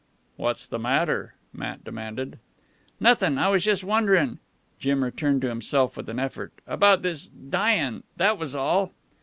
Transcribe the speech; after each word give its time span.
"What's 0.35 0.67
the 0.67 0.79
matter!" 0.79 1.35
Matt 1.53 1.83
demanded. 1.83 2.39
"Nothin'. 2.99 3.37
I 3.37 3.49
was 3.49 3.63
just 3.63 3.83
wonderin'" 3.83 4.39
Jim 4.79 5.03
returned 5.03 5.43
to 5.43 5.49
himself 5.49 5.95
with 5.95 6.09
an 6.09 6.17
effort 6.17 6.53
"about 6.65 7.03
this 7.03 7.27
dyin', 7.27 8.01
that 8.17 8.39
was 8.39 8.55
all." 8.55 8.93